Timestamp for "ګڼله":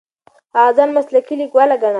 1.81-1.89